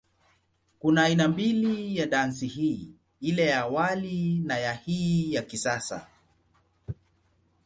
[0.79, 6.07] Kuna aina mbili ya dansi hii, ile ya awali na ya hii ya kisasa.